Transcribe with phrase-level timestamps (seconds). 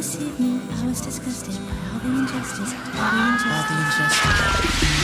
[0.00, 4.80] This evening I was disgusted by all the injustice, all the injustice.
[4.80, 4.99] We're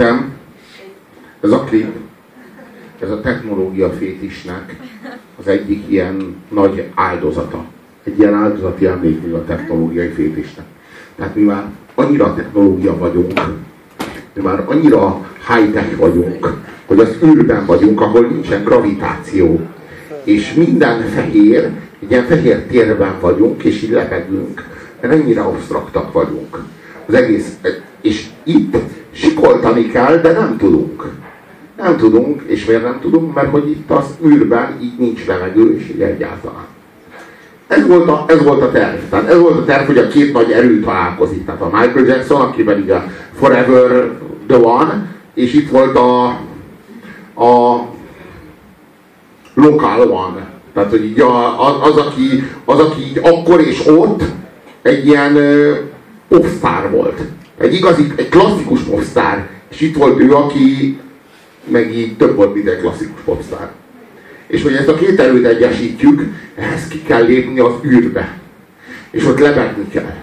[0.00, 0.32] Szerintem
[1.40, 1.94] ez a klip,
[3.00, 4.76] ez a technológia fétisnek
[5.38, 7.64] az egyik ilyen nagy áldozata.
[8.04, 10.64] Egy ilyen áldozati emlékmű a technológiai fétisnek.
[11.16, 11.64] Tehát mi már
[11.94, 13.40] annyira technológia vagyunk,
[14.32, 16.52] mi már annyira high-tech vagyunk,
[16.86, 19.60] hogy az űrben vagyunk, ahol nincsen gravitáció.
[20.24, 21.70] És minden fehér,
[22.02, 24.64] egy ilyen fehér térben vagyunk, és így lebegünk,
[25.00, 26.64] mert ennyire absztraktak vagyunk.
[27.06, 27.56] Az egész,
[28.00, 28.76] és itt
[29.12, 31.12] sikoltani kell, de nem tudunk.
[31.76, 33.34] Nem tudunk, és miért nem tudunk?
[33.34, 36.66] Mert hogy itt az űrben így nincs levegő, és így egyáltalán.
[37.66, 38.98] Ez volt, a, ez volt a terv.
[39.10, 41.44] Tehát ez volt a terv, hogy a két nagy erő találkozik.
[41.44, 43.04] Tehát a Michael Jackson, aki pedig a
[43.38, 44.10] Forever
[44.46, 46.24] the One, és itt volt a,
[47.44, 47.80] a
[49.54, 50.48] Local One.
[50.74, 54.22] Tehát, hogy így a, az, az, aki, az, aki így akkor és ott
[54.82, 55.38] egy ilyen
[56.28, 57.20] popstar volt.
[57.60, 59.46] Egy igazi, egy klasszikus popstar.
[59.70, 60.98] És itt volt ő, aki
[61.64, 63.70] meg így több volt, mint egy klasszikus popstar.
[64.46, 66.22] És hogy ezt a két erőt egyesítjük,
[66.54, 68.38] ehhez ki kell lépni az űrbe.
[69.10, 70.14] És ott lebegni kell.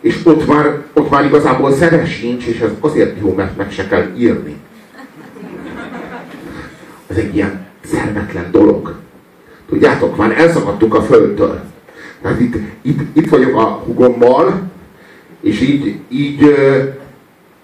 [0.00, 3.86] És ott már, ott már igazából szeres sincs, és ez azért jó, mert meg se
[3.86, 4.56] kell írni.
[7.06, 8.94] Ez egy ilyen szervetlen dolog.
[9.68, 11.60] Tudjátok, már elszakadtunk a földtől.
[12.22, 14.74] Tehát itt, itt, itt vagyok a hugommal,
[15.40, 16.94] és így, így uh,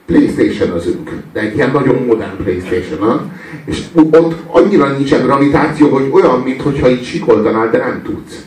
[0.06, 3.32] Playstation-özünk, de egy ilyen nagyon modern Playstation-on,
[3.64, 8.46] és ott annyira nincsen gravitáció, hogy olyan, mintha így sikoltanál, de nem tudsz.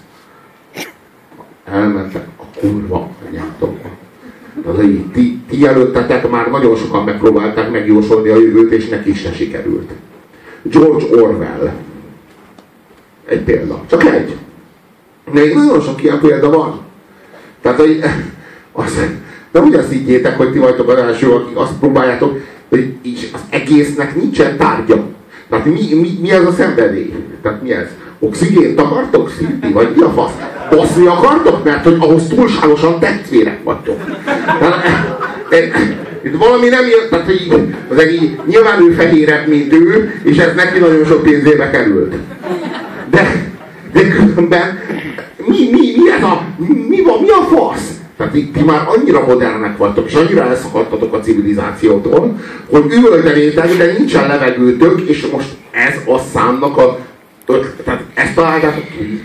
[1.65, 3.89] Elmentek a kurva anyátokba.
[4.65, 9.33] Az, hogy ti, ti előttetek már nagyon sokan megpróbálták megjósolni a jövőt, és neki se
[9.33, 9.91] sikerült.
[10.61, 11.73] George Orwell.
[13.25, 13.83] Egy példa.
[13.89, 14.35] Csak egy.
[15.31, 16.79] Még nagyon sok ilyen példa van.
[17.61, 17.99] Tehát, hogy
[18.75, 18.99] az,
[19.51, 22.39] de úgy azt higgyétek, hogy ti vagytok az első, akik azt próbáljátok,
[22.69, 25.03] hogy és az egésznek nincsen tárgya.
[25.49, 27.13] Tehát mi, mi, mi ez a szenvedély?
[27.41, 27.87] Tehát mi ez?
[28.19, 29.71] Oxigént akartok szívni?
[29.71, 30.31] Vagy mi a fasz?
[30.69, 31.63] Baszni akartok?
[31.63, 33.99] Mert hogy ahhoz túlságosan tetszvérek vagytok.
[34.59, 34.85] Tehát,
[35.49, 35.57] e,
[36.23, 40.55] itt valami nem jön, tehát így, az egész, nyilván ő fehérebb, mint ő, és ez
[40.55, 42.15] neki nagyon sok pénzébe került.
[43.09, 43.51] De,
[43.93, 44.79] de különben
[45.47, 46.41] mi, mi, mi ez a,
[46.89, 47.94] mi van, mi a fasz?
[48.17, 52.39] Tehát ti, ti már annyira modernek vagytok, és annyira elszakadtatok a civilizációtól,
[52.69, 56.99] hogy üvöltenétek, de nincsen levegőtök, és most ez a számnak a...
[57.83, 59.23] Tehát ezt találjátok ki.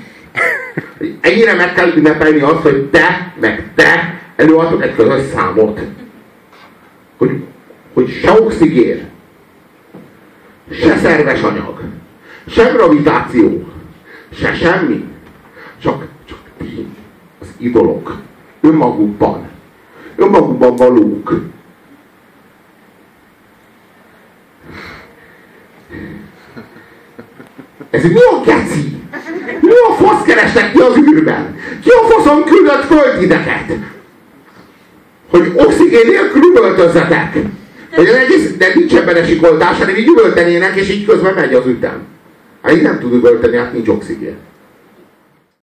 [1.21, 5.81] Ennyire meg kell ünnepelni azt, hogy te, meg te előadtok egy közös számot.
[7.17, 7.43] Hogy,
[7.95, 9.09] hogy se oxigén,
[10.71, 11.81] se szerves anyag,
[12.47, 13.69] se gravitáció,
[14.35, 15.05] se semmi,
[15.83, 16.87] csak, csak ti,
[17.41, 18.19] az idolok,
[18.61, 19.49] önmagukban,
[20.17, 21.41] önmagukban valók.
[27.91, 28.99] Ez mi a geci?
[29.61, 31.57] Mi a fasz kerestek ki az űrben?
[31.83, 33.73] Ki a faszon küldött földideket?
[35.31, 37.39] Hogy oxigén nélkül üvöltözzetek.
[37.91, 41.67] Hogy az egész, de nincs ebben sikoltás, hanem így üvöltenének, és így közben megy az
[41.67, 42.07] ütem.
[42.63, 44.37] Hát így nem tud üvölteni, hát nincs oxigén.